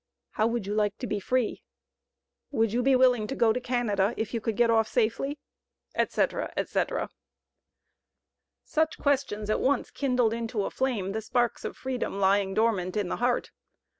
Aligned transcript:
"How 0.31 0.47
would 0.47 0.65
you 0.65 0.73
like 0.73 0.97
to 0.97 1.05
be 1.05 1.19
free?" 1.19 1.61
"Would 2.49 2.73
you 2.73 2.81
be 2.81 2.95
willing 2.95 3.27
to 3.27 3.35
go 3.35 3.53
to 3.53 3.61
Canada 3.61 4.15
if 4.17 4.33
you 4.33 4.41
could 4.41 4.57
get 4.57 4.71
off 4.71 4.87
safely," 4.87 5.37
etc., 5.93 6.51
etc. 6.57 7.11
Such 8.63 8.97
questions 8.97 9.51
at 9.51 9.59
once 9.61 9.91
kindled 9.91 10.33
into 10.33 10.65
a 10.65 10.71
flame 10.71 11.11
the 11.11 11.21
sparks 11.21 11.63
of 11.63 11.77
freedom 11.77 12.19
lying 12.19 12.55
dormant 12.55 12.97
in 12.97 13.09
the 13.09 13.17
heart. 13.17 13.51